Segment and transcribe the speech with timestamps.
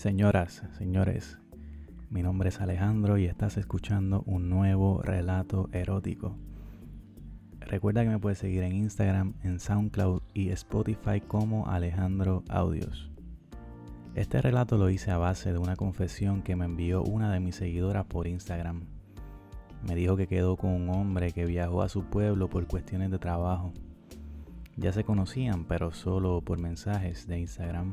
[0.00, 1.36] Señoras, señores,
[2.08, 6.38] mi nombre es Alejandro y estás escuchando un nuevo relato erótico.
[7.58, 13.10] Recuerda que me puedes seguir en Instagram, en SoundCloud y Spotify como Alejandro Audios.
[14.14, 17.56] Este relato lo hice a base de una confesión que me envió una de mis
[17.56, 18.86] seguidoras por Instagram.
[19.86, 23.18] Me dijo que quedó con un hombre que viajó a su pueblo por cuestiones de
[23.18, 23.74] trabajo.
[24.78, 27.92] Ya se conocían, pero solo por mensajes de Instagram.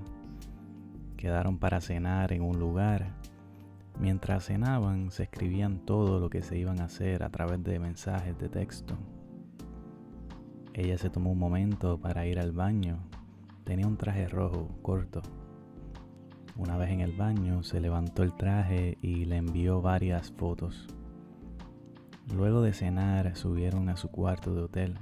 [1.17, 3.07] Quedaron para cenar en un lugar.
[3.99, 8.37] Mientras cenaban, se escribían todo lo que se iban a hacer a través de mensajes
[8.37, 8.95] de texto.
[10.75, 12.99] Ella se tomó un momento para ir al baño.
[13.63, 15.23] Tenía un traje rojo, corto.
[16.55, 20.87] Una vez en el baño, se levantó el traje y le envió varias fotos.
[22.31, 24.99] Luego de cenar, subieron a su cuarto de hotel.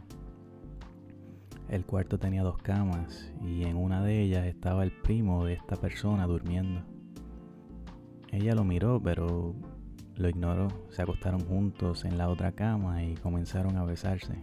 [1.70, 5.76] El cuarto tenía dos camas y en una de ellas estaba el primo de esta
[5.76, 6.84] persona durmiendo.
[8.32, 9.56] Ella lo miró pero
[10.16, 10.68] lo ignoró.
[10.90, 14.36] Se acostaron juntos en la otra cama y comenzaron a besarse.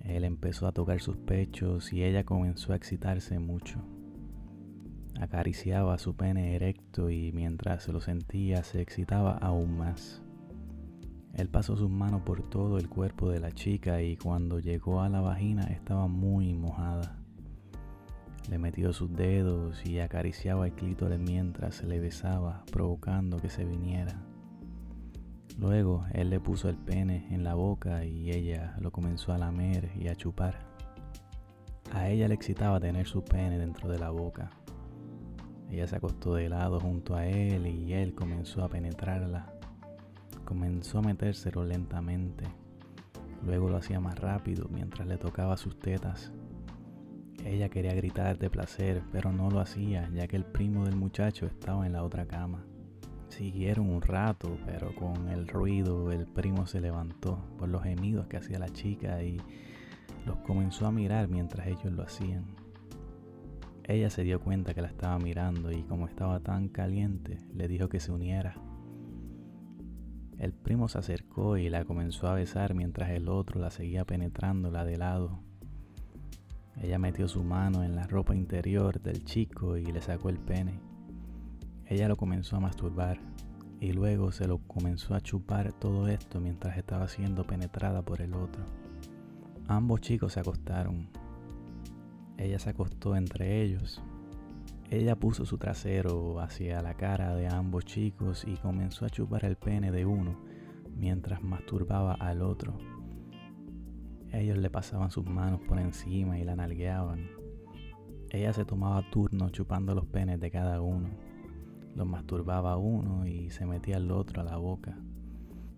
[0.00, 3.78] Él empezó a tocar sus pechos y ella comenzó a excitarse mucho.
[5.20, 10.22] Acariciaba su pene erecto y mientras lo sentía se excitaba aún más.
[11.34, 15.08] Él pasó sus manos por todo el cuerpo de la chica y cuando llegó a
[15.08, 17.16] la vagina estaba muy mojada.
[18.50, 24.20] Le metió sus dedos y acariciaba el clítoris mientras le besaba, provocando que se viniera.
[25.56, 29.90] Luego él le puso el pene en la boca y ella lo comenzó a lamer
[29.96, 30.58] y a chupar.
[31.92, 34.50] A ella le excitaba tener su pene dentro de la boca.
[35.70, 39.59] Ella se acostó de lado junto a él y él comenzó a penetrarla
[40.44, 42.44] comenzó a metérselo lentamente.
[43.44, 46.32] Luego lo hacía más rápido mientras le tocaba sus tetas.
[47.44, 51.46] Ella quería gritar de placer, pero no lo hacía ya que el primo del muchacho
[51.46, 52.64] estaba en la otra cama.
[53.28, 58.36] Siguieron un rato, pero con el ruido el primo se levantó por los gemidos que
[58.36, 59.40] hacía la chica y
[60.26, 62.44] los comenzó a mirar mientras ellos lo hacían.
[63.84, 67.88] Ella se dio cuenta que la estaba mirando y como estaba tan caliente, le dijo
[67.88, 68.54] que se uniera.
[70.40, 74.86] El primo se acercó y la comenzó a besar mientras el otro la seguía penetrándola
[74.86, 75.42] de lado.
[76.80, 80.80] Ella metió su mano en la ropa interior del chico y le sacó el pene.
[81.84, 83.20] Ella lo comenzó a masturbar
[83.80, 88.32] y luego se lo comenzó a chupar todo esto mientras estaba siendo penetrada por el
[88.32, 88.64] otro.
[89.68, 91.10] Ambos chicos se acostaron.
[92.38, 94.02] Ella se acostó entre ellos
[94.90, 99.54] ella puso su trasero hacia la cara de ambos chicos y comenzó a chupar el
[99.54, 100.36] pene de uno
[100.96, 102.76] mientras masturbaba al otro.
[104.32, 107.28] Ellos le pasaban sus manos por encima y la nalgueaban.
[108.30, 111.10] Ella se tomaba turno chupando los penes de cada uno.
[111.94, 114.98] Los masturbaba uno y se metía al otro a la boca.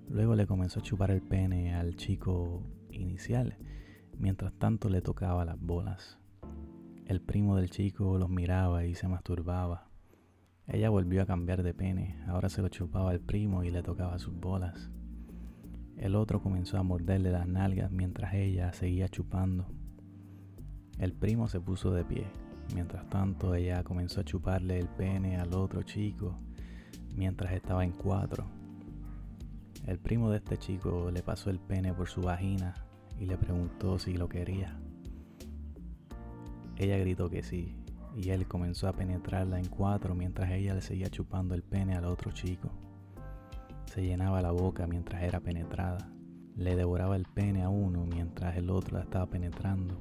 [0.09, 3.59] Luego le comenzó a chupar el pene al chico inicial,
[4.19, 6.22] mientras tanto le tocaba las bolas.
[7.07, 9.89] El primo del chico los miraba y se masturbaba.
[10.67, 14.19] Ella volvió a cambiar de pene, ahora se lo chupaba al primo y le tocaba
[14.19, 14.91] sus bolas.
[15.97, 19.67] El otro comenzó a morderle las nalgas mientras ella seguía chupando.
[20.99, 22.27] El primo se puso de pie.
[22.75, 26.39] Mientras tanto, ella comenzó a chuparle el pene al otro chico
[27.17, 28.47] mientras estaba en cuatro.
[29.87, 32.75] El primo de este chico le pasó el pene por su vagina
[33.19, 34.79] y le preguntó si lo quería.
[36.77, 37.75] Ella gritó que sí,
[38.17, 42.05] y él comenzó a penetrarla en cuatro mientras ella le seguía chupando el pene al
[42.05, 42.71] otro chico.
[43.87, 46.11] Se llenaba la boca mientras era penetrada.
[46.57, 50.01] Le devoraba el pene a uno mientras el otro la estaba penetrando.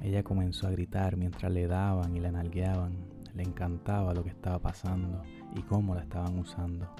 [0.00, 2.96] Ella comenzó a gritar mientras le daban y le nalgueaban.
[3.34, 5.22] Le encantaba lo que estaba pasando
[5.54, 6.92] y cómo la estaban usando.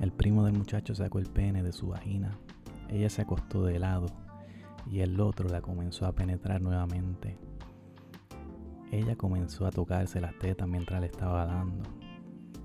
[0.00, 2.38] El primo del muchacho sacó el pene de su vagina.
[2.88, 4.06] Ella se acostó de lado
[4.90, 7.38] y el otro la comenzó a penetrar nuevamente.
[8.92, 11.82] Ella comenzó a tocarse las tetas mientras le estaba dando.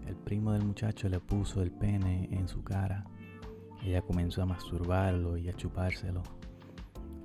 [0.07, 3.06] El primo del muchacho le puso el pene en su cara.
[3.83, 6.21] Ella comenzó a masturbarlo y a chupárselo.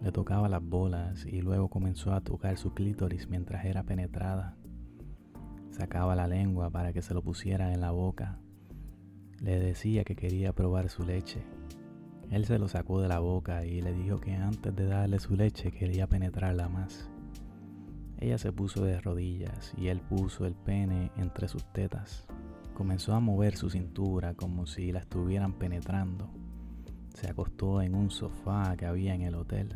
[0.02, 4.56] Le tocaba las bolas y luego comenzó a tocar su clítoris mientras era penetrada.
[5.70, 8.38] Sacaba la lengua para que se lo pusiera en la boca.
[9.40, 11.42] Le decía que quería probar su leche.
[12.30, 15.36] Él se lo sacó de la boca y le dijo que antes de darle su
[15.36, 17.10] leche quería penetrarla más.
[18.18, 22.26] Ella se puso de rodillas y él puso el pene entre sus tetas.
[22.74, 26.30] Comenzó a mover su cintura como si la estuvieran penetrando.
[27.14, 29.68] Se acostó en un sofá que había en el hotel.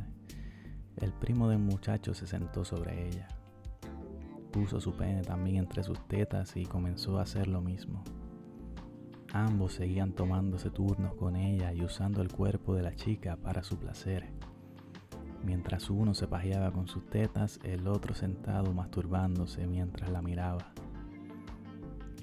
[0.96, 3.28] El primo del muchacho se sentó sobre ella.
[4.52, 8.02] puso su pene también entre sus tetas y comenzó a hacer lo mismo.
[9.32, 13.78] Ambos seguían tomándose turnos con ella y usando el cuerpo de la chica para su
[13.78, 14.28] placer.
[15.44, 20.72] Mientras uno se pajeaba con sus tetas, el otro sentado masturbándose mientras la miraba.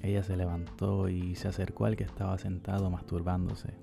[0.02, 3.74] Ella se levantó y se acercó al que estaba sentado masturbándose.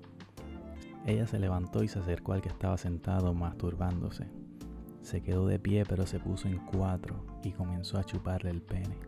[1.04, 4.26] Ella se levantó y se acercó al que estaba sentado masturbándose.
[5.02, 8.98] Se quedó de pie pero se puso en cuatro y comenzó a chuparle el pene.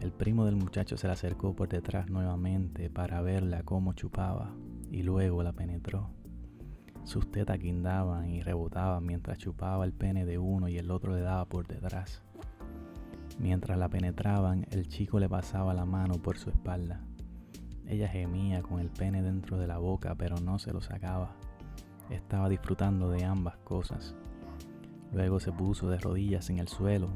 [0.00, 4.54] El primo del muchacho se le acercó por detrás nuevamente para verla cómo chupaba
[4.90, 6.19] y luego la penetró.
[7.04, 11.22] Sus tetas guindaban y rebotaban mientras chupaba el pene de uno y el otro le
[11.22, 12.22] daba por detrás.
[13.38, 17.00] Mientras la penetraban, el chico le pasaba la mano por su espalda.
[17.86, 21.34] Ella gemía con el pene dentro de la boca, pero no se lo sacaba.
[22.10, 24.14] Estaba disfrutando de ambas cosas.
[25.12, 27.08] Luego se puso de rodillas en el suelo.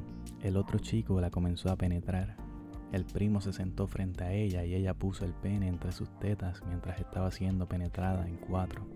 [0.42, 2.36] El otro chico la comenzó a penetrar.
[2.90, 6.62] El primo se sentó frente a ella y ella puso el pene entre sus tetas
[6.66, 8.86] mientras estaba siendo penetrada en cuatro.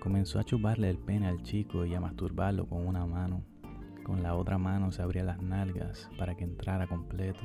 [0.00, 3.44] Comenzó a chuparle el pene al chico y a masturbarlo con una mano.
[4.02, 7.40] Con la otra mano se abría las nalgas para que entrara completo.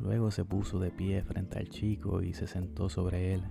[0.00, 3.44] Luego se puso de pie frente al chico y se sentó sobre él.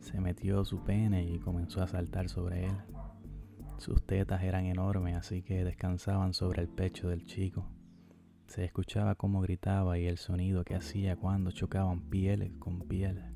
[0.00, 2.76] Se metió su pene y comenzó a saltar sobre él.
[3.76, 7.68] Sus tetas eran enormes, así que descansaban sobre el pecho del chico.
[8.46, 13.33] Se escuchaba cómo gritaba y el sonido que hacía cuando chocaban pieles con piel.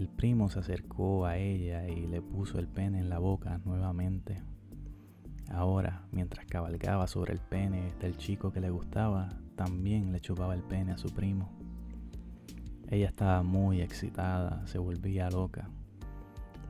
[0.00, 4.42] El primo se acercó a ella y le puso el pene en la boca nuevamente.
[5.50, 10.62] Ahora, mientras cabalgaba sobre el pene del chico que le gustaba, también le chupaba el
[10.62, 11.52] pene a su primo.
[12.88, 15.68] Ella estaba muy excitada, se volvía loca.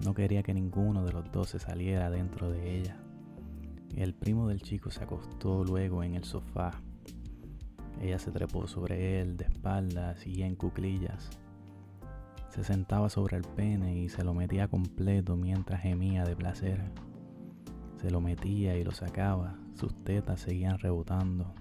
[0.04, 2.96] No quería que ninguno de los dos se saliera dentro de ella.
[3.94, 6.72] El primo del chico se acostó luego en el sofá
[8.00, 11.28] ella se trepó sobre él de espaldas y en cuclillas.
[12.50, 16.82] Se sentaba sobre el pene y se lo metía completo mientras gemía de placer.
[17.96, 21.54] Se lo metía y lo sacaba, sus tetas seguían rebotando.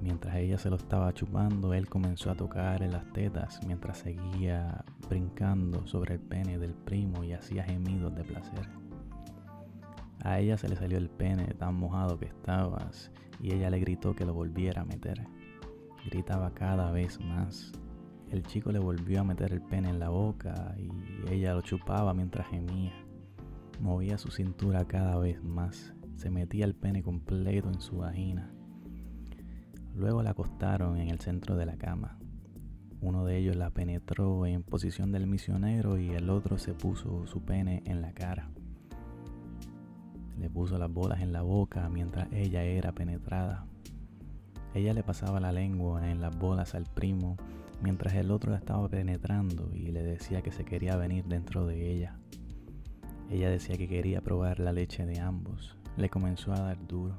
[0.00, 4.84] Mientras ella se lo estaba chupando, él comenzó a tocar en las tetas mientras seguía
[5.08, 8.68] brincando sobre el pene del primo y hacía gemidos de placer.
[10.22, 13.10] A ella se le salió el pene tan mojado que estabas
[13.40, 15.26] y ella le gritó que lo volviera a meter.
[16.08, 17.72] Gritaba cada vez más.
[18.30, 22.12] El chico le volvió a meter el pene en la boca y ella lo chupaba
[22.12, 22.92] mientras gemía.
[23.80, 25.94] Movía su cintura cada vez más.
[26.16, 28.52] Se metía el pene completo en su vagina.
[29.94, 32.18] Luego la acostaron en el centro de la cama.
[33.00, 37.42] Uno de ellos la penetró en posición del misionero y el otro se puso su
[37.42, 38.50] pene en la cara.
[40.38, 43.66] Le puso las bolas en la boca mientras ella era penetrada.
[44.74, 47.36] Ella le pasaba la lengua en las bolas al primo
[47.80, 51.90] mientras el otro la estaba penetrando y le decía que se quería venir dentro de
[51.90, 52.18] ella.
[53.30, 55.76] Ella decía que quería probar la leche de ambos.
[55.96, 57.18] Le comenzó a dar duro.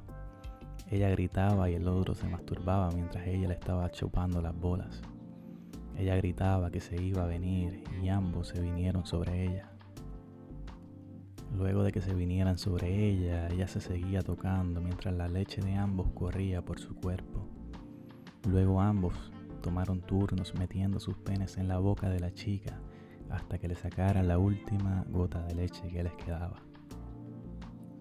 [0.90, 5.00] Ella gritaba y el otro se masturbaba mientras ella le estaba chupando las bolas.
[5.96, 9.70] Ella gritaba que se iba a venir y ambos se vinieron sobre ella.
[11.56, 15.74] Luego de que se vinieran sobre ella, ella se seguía tocando mientras la leche de
[15.74, 17.46] ambos corría por su cuerpo.
[18.48, 22.80] Luego ambos tomaron turnos metiendo sus penes en la boca de la chica
[23.30, 26.62] hasta que le sacaran la última gota de leche que les quedaba.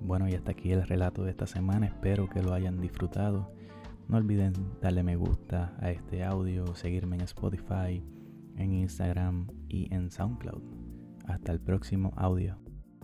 [0.01, 1.87] Bueno, y hasta aquí el relato de esta semana.
[1.87, 3.51] Espero que lo hayan disfrutado.
[4.07, 8.03] No olviden darle me gusta a este audio, seguirme en Spotify,
[8.55, 10.63] en Instagram y en SoundCloud.
[11.27, 12.68] Hasta el próximo audio.